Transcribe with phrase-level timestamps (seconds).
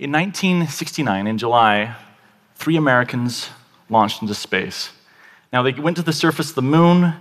[0.00, 1.94] In 1969, in July,
[2.54, 3.50] three Americans
[3.90, 4.92] launched into space.
[5.52, 7.12] Now, they went to the surface of the moon.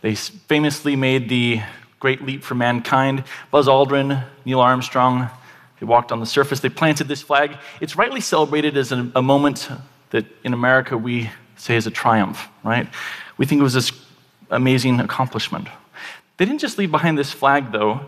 [0.00, 1.60] They famously made the
[2.00, 3.24] great leap for mankind.
[3.50, 5.28] Buzz Aldrin, Neil Armstrong,
[5.80, 6.60] they walked on the surface.
[6.60, 7.58] They planted this flag.
[7.78, 9.68] It's rightly celebrated as a, a moment
[10.08, 11.28] that in America we
[11.58, 12.88] say is a triumph, right?
[13.36, 13.92] We think it was this
[14.50, 15.68] amazing accomplishment.
[16.38, 18.00] They didn't just leave behind this flag, though,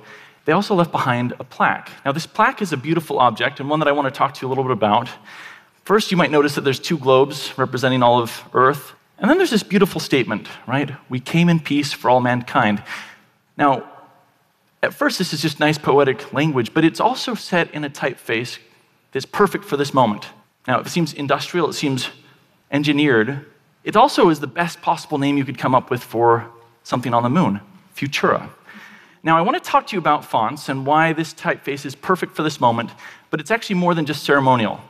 [0.51, 1.93] they also left behind a plaque.
[2.05, 4.43] Now, this plaque is a beautiful object and one that I want to talk to
[4.43, 5.09] you a little bit about.
[5.85, 8.95] First, you might notice that there's two globes representing all of Earth.
[9.21, 10.91] And then there's this beautiful statement, right?
[11.09, 12.83] We came in peace for all mankind.
[13.57, 13.89] Now,
[14.83, 18.59] at first, this is just nice poetic language, but it's also set in a typeface
[19.13, 20.27] that's perfect for this moment.
[20.67, 22.09] Now, it seems industrial, it seems
[22.73, 23.47] engineered.
[23.85, 26.51] It also is the best possible name you could come up with for
[26.83, 27.61] something on the moon
[27.95, 28.51] Futura.
[29.23, 32.35] Now, I want to talk to you about fonts and why this typeface is perfect
[32.35, 32.91] for this moment,
[33.31, 34.81] but it's actually more than just ceremonial.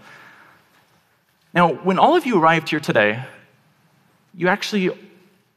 [1.52, 3.24] Now, when all of you arrived here today,
[4.34, 4.90] you actually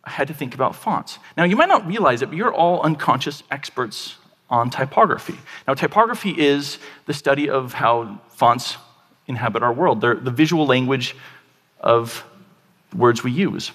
[0.06, 1.20] had to think about fonts.
[1.38, 4.16] Now, you might not realize it, but you're all unconscious experts
[4.50, 5.38] on typography.
[5.68, 8.78] Now, typography is the study of how fonts
[9.28, 11.16] inhabit our world, They're the visual language
[11.80, 12.26] of
[12.94, 13.72] words we use.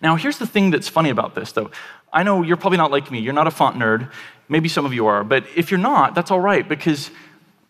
[0.00, 1.70] Now, here's the thing that's funny about this, though.
[2.14, 3.18] I know you're probably not like me.
[3.18, 4.10] You're not a font nerd.
[4.48, 5.24] Maybe some of you are.
[5.24, 7.10] But if you're not, that's all right because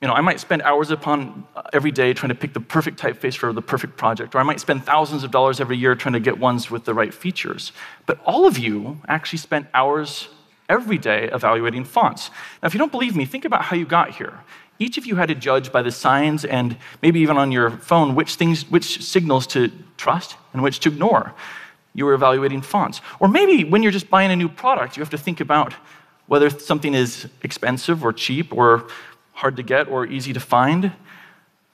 [0.03, 3.01] you know, I might spend hours upon uh, every day trying to pick the perfect
[3.01, 6.13] typeface for the perfect project, or I might spend thousands of dollars every year trying
[6.13, 7.73] to get ones with the right features.
[8.05, 10.29] But all of you actually spent hours
[10.69, 12.29] every day evaluating fonts.
[12.63, 14.41] Now, if you don't believe me, think about how you got here.
[14.79, 18.15] Each of you had to judge by the signs and maybe even on your phone
[18.15, 21.33] which things, which signals to trust and which to ignore
[21.95, 23.01] you were evaluating fonts.
[23.21, 25.75] Or maybe when you're just buying a new product, you have to think about
[26.27, 28.89] whether something is expensive or cheap or
[29.33, 30.93] hard to get or easy to find.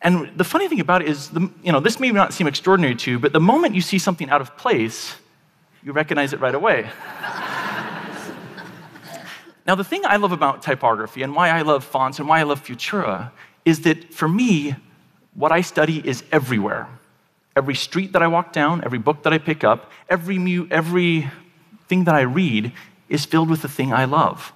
[0.02, 2.94] And the funny thing about it is, the, you know, this may not seem extraordinary
[2.96, 5.14] to you, but the moment you see something out of place,
[5.82, 6.82] you recognize it right away.
[9.66, 12.42] now, the thing I love about typography and why I love fonts and why I
[12.44, 13.30] love Futura
[13.64, 14.74] is that for me,
[15.34, 16.88] what I study is everywhere.
[17.56, 21.30] Every street that I walk down, every book that I pick up, every, mu- every
[21.88, 22.72] thing that I read
[23.08, 24.52] is filled with the thing I love.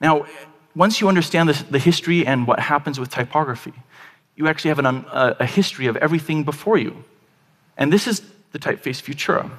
[0.00, 0.26] Now,
[0.74, 3.72] once you understand the, the history and what happens with typography,
[4.36, 7.04] you actually have an, a, a history of everything before you.
[7.76, 8.22] And this is
[8.52, 9.50] the typeface Futura.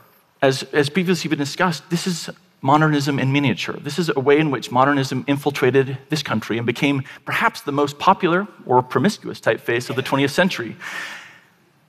[0.41, 2.29] As, as previously been discussed, this is
[2.61, 3.75] modernism in miniature.
[3.79, 7.97] This is a way in which modernism infiltrated this country and became perhaps the most
[7.99, 10.75] popular or promiscuous typeface of the 20th century.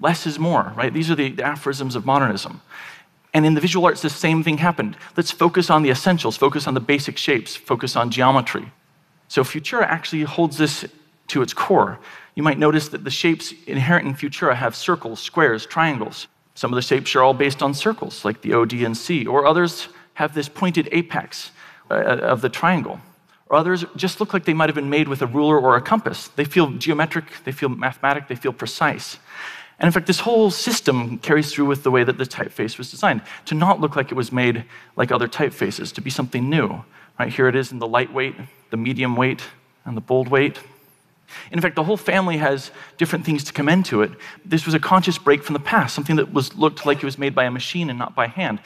[0.02, 0.92] Less is more, right?
[0.92, 2.60] These are the, the aphorisms of modernism.
[3.32, 4.96] And in the visual arts, the same thing happened.
[5.16, 8.72] Let's focus on the essentials, focus on the basic shapes, focus on geometry.
[9.28, 10.84] So Futura actually holds this
[11.28, 11.98] to its core.
[12.34, 16.26] You might notice that the shapes inherent in Futura have circles, squares, triangles.
[16.54, 19.24] Some of the shapes are all based on circles, like the O, D, and C,
[19.24, 21.52] or others have this pointed apex
[21.90, 23.00] uh, of the triangle.
[23.46, 25.80] Or others just look like they might have been made with a ruler or a
[25.80, 26.28] compass.
[26.28, 29.18] They feel geometric, they feel mathematic, they feel precise.
[29.82, 32.88] And in fact, this whole system carries through with the way that the typeface was
[32.88, 36.84] designed to not look like it was made like other typefaces, to be something new.
[37.18, 38.36] Right here it is in the lightweight,
[38.70, 39.42] the medium weight,
[39.84, 40.60] and the bold weight.
[41.50, 44.12] In fact, the whole family has different things to commend to it.
[44.44, 47.18] This was a conscious break from the past, something that was looked like it was
[47.18, 48.60] made by a machine and not by hand.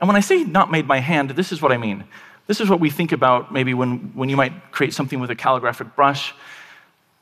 [0.00, 2.04] And when I say not made by hand, this is what I mean.
[2.46, 5.34] This is what we think about maybe when, when you might create something with a
[5.34, 6.32] calligraphic brush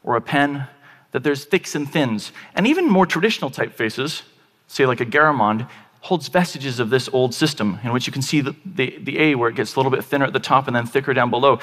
[0.02, 0.66] or a pen
[1.12, 2.32] that there's thicks and thins.
[2.54, 4.22] And even more traditional typefaces,
[4.66, 5.68] say like a Garamond,
[6.00, 9.34] holds vestiges of this old system in which you can see the, the, the, A
[9.34, 11.58] where it gets a little bit thinner at the top and then thicker down below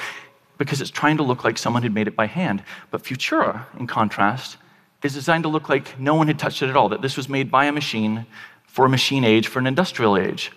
[0.58, 2.62] because it's trying to look like someone had made it by hand.
[2.90, 4.56] But Futura, in contrast,
[5.02, 7.28] is designed to look like no one had touched it at all, that this was
[7.28, 8.26] made by a machine
[8.66, 10.52] for a machine age, for an industrial age.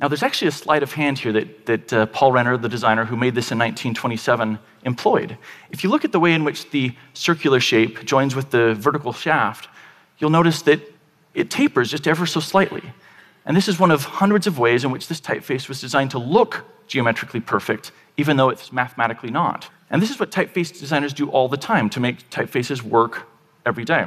[0.00, 3.04] Now, there's actually a sleight of hand here that, that uh, Paul Renner, the designer
[3.04, 5.38] who made this in 1927, employed.
[5.70, 9.12] If you look at the way in which the circular shape joins with the vertical
[9.12, 9.68] shaft,
[10.18, 10.80] you'll notice that
[11.32, 12.82] it tapers just ever so slightly.
[13.46, 16.18] And this is one of hundreds of ways in which this typeface was designed to
[16.18, 19.68] look geometrically perfect, even though it's mathematically not.
[19.90, 23.28] And this is what typeface designers do all the time to make typefaces work
[23.64, 24.06] every day.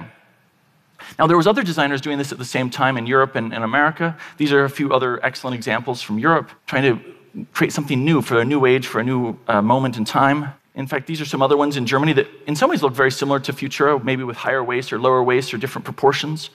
[1.20, 3.64] Now, there was other designers doing this at the same time in Europe and, and
[3.64, 4.18] America.
[4.38, 8.40] These are a few other excellent examples from Europe, trying to create something new for
[8.40, 10.54] a new age, for a new uh, moment in time.
[10.76, 13.12] In fact, these are some other ones in Germany that in some ways look very
[13.12, 16.50] similar to Futura, maybe with higher waist or lower waist or different proportions.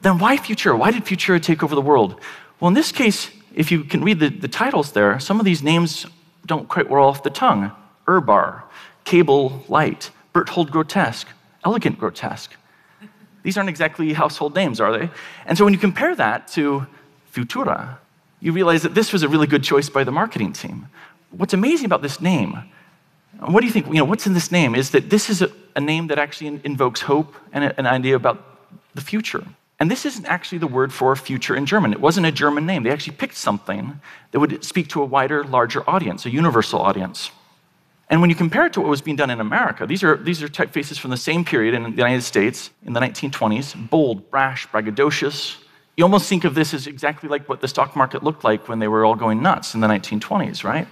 [0.00, 0.78] Then why Futura?
[0.78, 2.20] Why did Futura take over the world?
[2.60, 5.62] Well, in this case, if you can read the, the titles there, some of these
[5.62, 6.06] names
[6.46, 7.70] don't quite roll off the tongue.
[8.06, 8.62] Erbar,
[9.04, 11.28] Kabel Light, Berthold Grotesque,
[11.64, 12.56] elegant grotesque.
[13.42, 15.10] These aren't exactly household names, are they?
[15.46, 16.86] And so when you compare that to
[17.32, 17.98] Futura,
[18.40, 20.88] you realize that this was a really good choice by the marketing team.
[21.30, 22.58] What's amazing about this name,
[23.40, 25.50] what do you think, you know, what's in this name is that this is a,
[25.74, 28.44] a name that actually invokes hope and a, an idea about
[28.94, 29.44] the future.
[29.80, 31.92] And this isn't actually the word for future in German.
[31.92, 32.84] It wasn't a German name.
[32.84, 34.00] They actually picked something
[34.30, 37.32] that would speak to a wider, larger audience, a universal audience.
[38.12, 40.42] And when you compare it to what was being done in America, these are, these
[40.42, 44.68] are typefaces from the same period in the United States in the 1920s bold, brash,
[44.68, 45.56] braggadocious.
[45.96, 48.80] You almost think of this as exactly like what the stock market looked like when
[48.80, 50.86] they were all going nuts in the 1920s, right?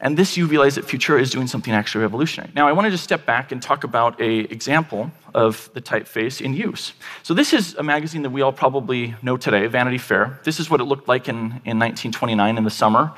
[0.00, 2.50] And this, you realize that Futura is doing something actually revolutionary.
[2.54, 6.40] Now, I want to just step back and talk about a example of the typeface
[6.40, 6.94] in use.
[7.22, 10.40] So this is a magazine that we all probably know today, Vanity Fair.
[10.42, 11.36] This is what it looked like in,
[11.66, 13.12] in 1929 in the summer.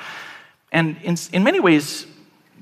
[0.72, 2.08] And in, in many ways,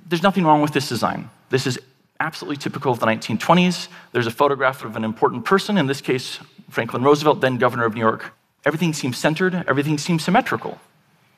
[0.09, 1.31] there's nothing wrong with this design.
[1.51, 1.79] This is
[2.21, 3.89] absolutely typical of the 1920s.
[4.13, 6.39] There's a photograph of an important person, in this case,
[6.71, 8.33] Franklin Roosevelt, then governor of New York.
[8.65, 10.79] Everything seems centered, everything seems symmetrical.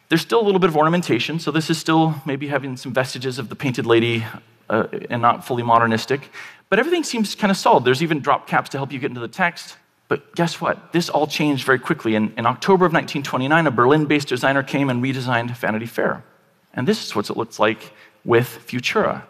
[0.08, 3.38] There's still a little bit of ornamentation, so this is still maybe having some vestiges
[3.38, 4.24] of the painted lady
[4.70, 6.30] uh, and not fully modernistic.
[6.68, 7.84] But everything seems kind of solid.
[7.84, 9.76] There's even drop caps to help you get into the text.
[10.08, 10.92] But guess what?
[10.92, 12.14] This all changed very quickly.
[12.14, 16.22] In, in October of 1929, a Berlin based designer came and redesigned Vanity Fair.
[16.74, 17.92] And this is what it looks like
[18.26, 19.22] with Futura.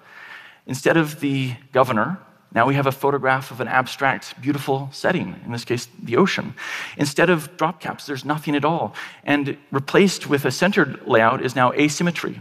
[0.67, 2.19] Instead of the governor
[2.57, 6.55] now we have a photograph of an abstract, beautiful setting, in this case, the ocean.
[6.97, 8.95] Instead of drop caps, there's nothing at all.
[9.25, 12.41] And replaced with a centered layout is now asymmetry.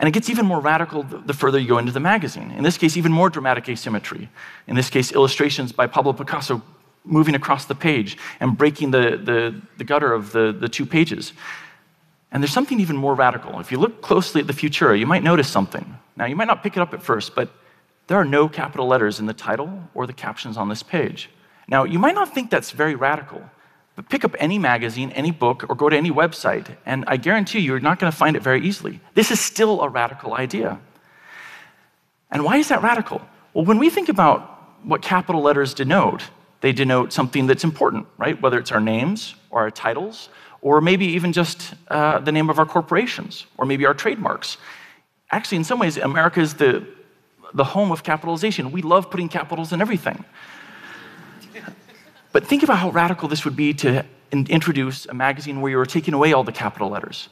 [0.00, 2.50] And it gets even more radical the further you go into the magazine.
[2.50, 4.28] In this case, even more dramatic asymmetry.
[4.66, 6.60] In this case, illustrations by Pablo Picasso
[7.04, 11.32] moving across the page and breaking the, the, the gutter of the, the two pages.
[12.32, 13.60] And there's something even more radical.
[13.60, 15.98] If you look closely at the Futura, you might notice something.
[16.16, 17.50] Now, you might not pick it up at first, but
[18.06, 21.30] there are no capital letters in the title or the captions on this page.
[21.68, 23.42] Now, you might not think that's very radical,
[23.96, 27.60] but pick up any magazine, any book, or go to any website, and I guarantee
[27.60, 29.00] you, you're not going to find it very easily.
[29.14, 30.80] This is still a radical idea.
[32.30, 33.20] And why is that radical?
[33.52, 34.40] Well, when we think about
[34.82, 36.22] what capital letters denote,
[36.62, 38.40] they denote something that's important, right?
[38.40, 40.30] Whether it's our names or our titles,
[40.62, 44.56] or maybe even just uh, the name of our corporations, or maybe our trademarks.
[45.30, 46.86] Actually, in some ways, America is the
[47.54, 48.72] the home of capitalization.
[48.72, 50.24] We love putting capitals in everything.
[52.32, 55.84] But think about how radical this would be to introduce a magazine where you were
[55.84, 57.28] taking away all the capital letters.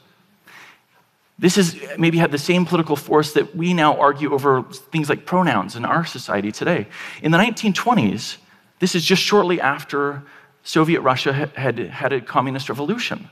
[1.39, 5.25] This has maybe had the same political force that we now argue over things like
[5.25, 6.85] pronouns in our society today.
[7.23, 8.37] In the 1920s,
[8.77, 10.21] this is just shortly after
[10.63, 13.29] Soviet Russia had had a communist revolution.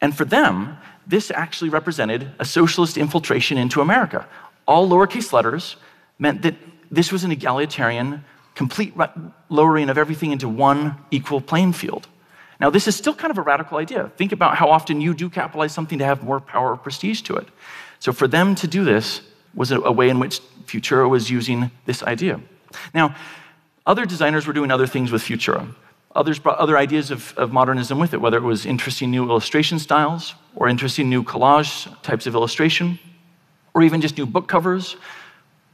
[0.00, 0.76] And for them,
[1.06, 4.28] this actually represented a socialist infiltration into America
[4.68, 5.76] all lowercase letters
[6.18, 6.54] meant that
[6.90, 8.22] this was an egalitarian,
[8.54, 8.92] complete
[9.48, 12.06] lowering of everything into one equal playing field.
[12.60, 14.12] Now, this is still kind of a radical idea.
[14.16, 17.36] Think about how often you do capitalize something to have more power or prestige to
[17.36, 17.48] it.
[17.98, 19.22] So, for them to do this
[19.54, 22.40] was a, way in which Futura was using this idea.
[22.92, 23.14] Now,
[23.86, 25.74] other designers were doing other things with Futura.
[26.18, 29.78] Others brought other ideas of, of modernism with it, whether it was interesting new illustration
[29.78, 32.98] styles or interesting new collage types of illustration
[33.72, 34.96] or even just new book covers,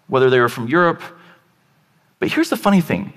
[0.06, 1.00] whether they were from Europe.
[2.18, 3.14] But here's the funny thing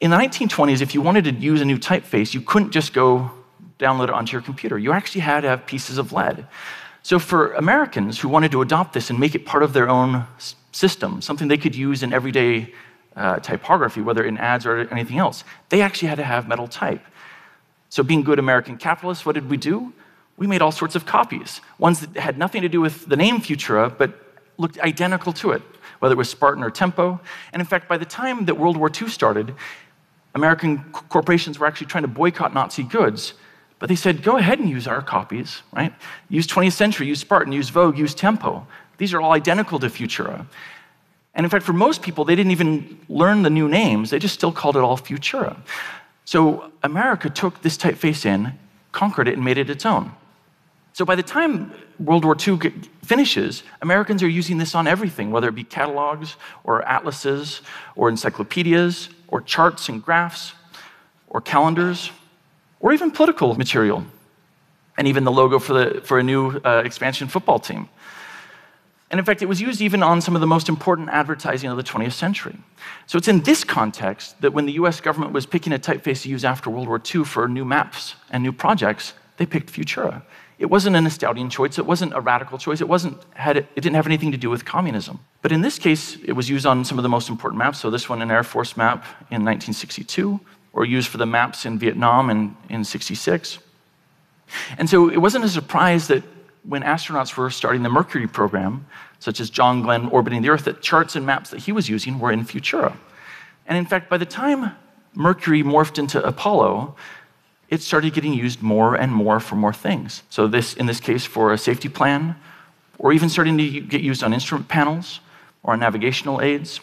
[0.00, 3.32] in the 1920s, if you wanted to use a new typeface, you couldn't just go
[3.80, 4.78] download it onto your computer.
[4.78, 6.46] You actually had to have pieces of lead.
[7.02, 10.24] So, for Americans who wanted to adopt this and make it part of their own
[10.70, 12.72] system, something they could use in everyday
[13.18, 17.04] uh, typography, whether in ads or anything else, they actually had to have metal type.
[17.90, 19.92] So, being good American capitalists, what did we do?
[20.38, 23.40] we made all sorts of copies, ones that had nothing to do with the name
[23.40, 24.14] Futura, but
[24.56, 25.62] looked identical to it,
[25.98, 27.20] whether it was Spartan or Tempo.
[27.52, 29.54] And in fact, by the time that World War II started,
[30.34, 33.34] American corporations were actually trying to boycott Nazi goods.
[33.80, 35.92] But they said, go ahead and use our copies, right?
[36.28, 38.66] Use 20th Century, use Spartan, use Vogue, use Tempo.
[38.96, 40.46] These are all identical to Futura.
[41.38, 44.34] And in fact, for most people, they didn't even learn the new names, they just
[44.34, 45.56] still called it all Futura.
[46.24, 48.58] So America took this typeface in,
[48.90, 50.10] conquered it, and made it its own.
[50.94, 52.58] So by the time World War II
[53.04, 57.62] finishes, Americans are using this on everything, whether it be catalogs or atlases
[57.94, 60.54] or encyclopedias or charts and graphs
[61.28, 62.10] or calendars
[62.80, 64.04] or even political material
[64.96, 67.88] and even the logo for, the, for a new uh, expansion football team.
[69.10, 71.76] And in fact, it was used even on some of the most important advertising of
[71.76, 72.56] the 20th century.
[73.06, 76.28] So it's in this context that when the US government was picking a typeface to
[76.28, 80.22] use after World War II for new maps and new projects, they picked Futura
[80.58, 83.94] it wasn't an Estoudian choice, it wasn't a radical choice, it, wasn't, had, it didn't
[83.94, 85.20] have anything to do with communism.
[85.40, 87.78] But in this case, it was used on some of the most important maps.
[87.78, 90.40] So this one, an Air Force map in 1962,
[90.72, 93.58] or used for the maps in Vietnam in, in 66.
[94.78, 96.24] And so it wasn't a surprise that
[96.68, 98.86] when astronauts were starting the Mercury program,
[99.20, 102.18] such as John Glenn orbiting the Earth, that charts and maps that he was using
[102.18, 102.94] were in Futura.
[103.66, 104.72] And in fact, by the time
[105.14, 106.94] Mercury morphed into Apollo,
[107.70, 110.22] it started getting used more and more for more things.
[110.28, 112.36] So, this, in this case, for a safety plan,
[112.98, 115.20] or even starting to get used on instrument panels,
[115.62, 116.80] or on navigational aids,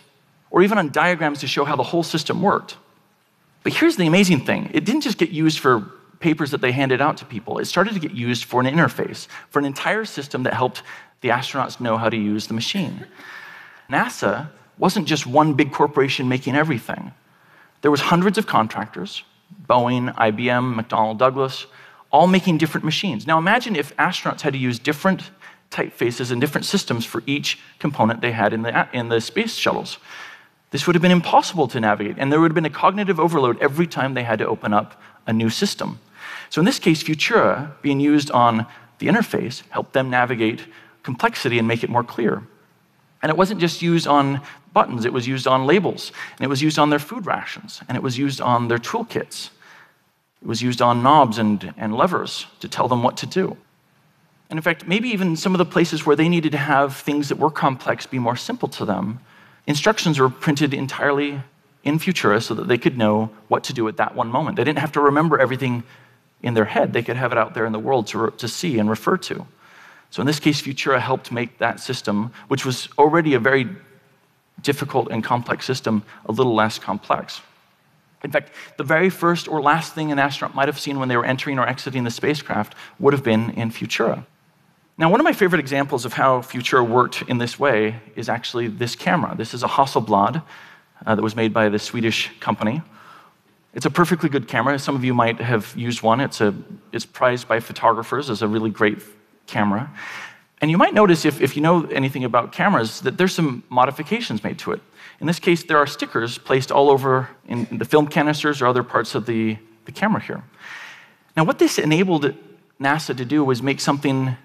[0.49, 2.77] or even on diagrams to show how the whole system worked.
[3.63, 5.91] But here's the amazing thing it didn't just get used for
[6.25, 9.27] papers that they handed out to people, it started to get used for an interface,
[9.51, 10.82] for an entire system that helped
[11.22, 13.05] the astronauts know how to use the machine.
[13.91, 17.12] NASA wasn't just one big corporation making everything.
[17.84, 19.22] There was hundreds of contractors,
[19.70, 21.67] Boeing, IBM, McDonnell Douglas,
[22.10, 23.27] all making different machines.
[23.27, 25.29] Now imagine if astronauts had to use different
[25.70, 30.00] typefaces and different systems for each component they had in the, in the space shuttles.
[30.72, 33.62] This would have been impossible to navigate, and there would have been a cognitive overload
[33.62, 36.00] every time they had to open up a new system.
[36.55, 38.65] So in this case, Futura, being used on
[39.00, 40.62] the interface, helped them navigate
[41.03, 42.43] complexity and make it more clear.
[43.21, 44.39] And it wasn't just used on
[44.71, 47.97] buttons, it was used on labels, and it was used on their food rations, and
[47.97, 49.50] it was used on their toolkits.
[50.41, 53.57] It was used on knobs and, and levers to tell them what to do.
[54.50, 57.27] And in fact, maybe even some of the places where they needed to have things
[57.27, 59.19] that were complex be more simple to them,
[59.67, 61.41] instructions were printed entirely
[61.83, 64.55] in Futura so that they could know what to do at that one moment.
[64.55, 65.83] They didn't have to remember everything
[66.45, 68.79] in their head, they could have it out there in the world to, to see
[68.79, 69.45] and refer to.
[70.11, 73.67] So in this case, Futura helped make that system, which was already a very
[74.61, 77.41] difficult and complex system, a little less complex.
[78.23, 81.17] In fact, the very first or last thing an astronaut might have seen when they
[81.17, 84.25] were entering or exiting the spacecraft would have been in Futura.
[84.97, 88.67] Now, one of my favorite examples of how Futura worked in this way is actually
[88.67, 89.35] this camera.
[89.35, 90.41] This is a Hasselblad
[91.05, 92.81] uh, that was made by the Swedish company.
[93.75, 94.79] It's a perfectly good camera.
[94.79, 96.22] Some of you might have used one.
[96.22, 96.55] It's, a,
[96.94, 99.00] it's prized by photographers as a really great
[99.48, 99.91] camera.
[100.62, 104.44] And you might notice, if, if you know anything about cameras, that there's some modifications
[104.44, 104.82] made to it.
[105.20, 108.67] In this case, there are stickers placed all over in, in the film canisters or
[108.67, 110.41] other parts of the, the camera here.
[111.36, 112.34] Now, what this enabled
[112.79, 114.38] NASA to do was make something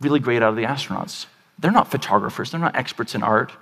[0.00, 1.26] really great out of the astronauts.
[1.58, 3.52] They're not photographers, they're not experts in art,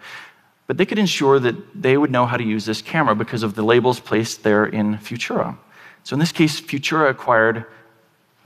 [0.66, 3.54] but they could ensure that they would know how to use this camera because of
[3.54, 5.56] the labels placed there in Futura.
[6.02, 7.66] So, in this case, Futura acquired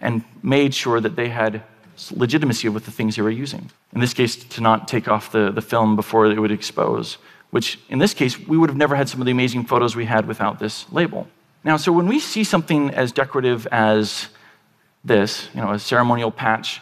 [0.00, 1.62] and made sure that they had
[2.10, 3.70] legitimacy with the things they were using.
[3.92, 7.18] In this case, to not take off the, the film before it would expose,
[7.50, 10.06] which in this case, we would have never had some of the amazing photos we
[10.06, 11.28] had without this label.
[11.62, 14.28] Now, so when we see something as decorative as
[15.04, 16.80] this, you know, a ceremonial patch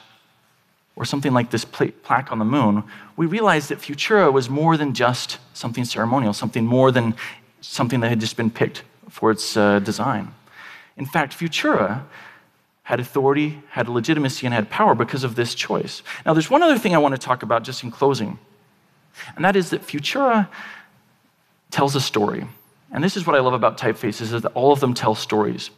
[0.99, 2.83] or something like this plaque on the moon,
[3.17, 7.15] we realized that Futura was more than just something ceremonial, something more than
[7.61, 10.35] something that had just been picked for its uh, design.
[10.97, 12.03] In fact, Futura
[12.83, 16.03] had authority, had legitimacy, and had power because of this choice.
[16.27, 18.37] Now, there's one other thing I want to talk about just in closing,
[19.37, 20.49] and that is that Futura
[21.71, 22.45] tells a story.
[22.91, 25.71] And this is what I love about typefaces, is that all of them tell stories.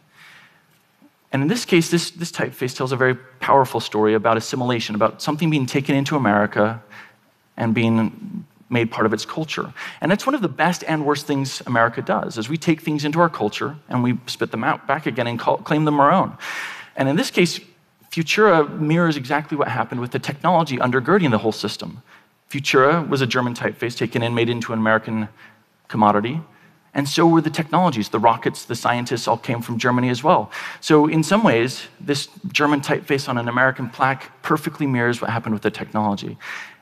[1.32, 5.22] And in this case, this, this typeface tells a very powerful story about assimilation, about
[5.22, 6.82] something being taken into America
[7.56, 9.72] and being made part of its culture.
[10.00, 13.04] And that's one of the best and worst things America does, is we take things
[13.04, 16.10] into our culture and we spit them out back again and call, claim them our
[16.10, 16.36] own.
[16.96, 17.60] And in this case,
[18.10, 22.02] Futura mirrors exactly what happened with the technology undergirding the whole system.
[22.48, 25.28] Futura was a German typeface taken and made into an American
[25.86, 26.40] commodity.
[26.92, 28.08] And so were the technologies.
[28.08, 30.50] The rockets, the scientists all came from Germany as well.
[30.80, 35.54] So, in some ways, this German typeface on an American plaque perfectly mirrors what happened
[35.54, 36.36] with the technology.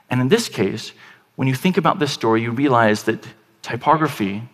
[0.08, 0.92] And in this case,
[1.36, 3.26] when you think about this story, you realize that
[3.62, 4.48] typography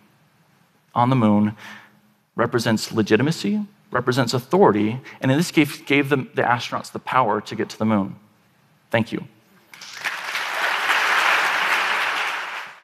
[0.93, 1.55] on the moon
[2.35, 7.69] represents legitimacy, represents authority, and in this case, gave the astronauts the power to get
[7.69, 8.17] to the moon.
[8.91, 9.25] Thank you.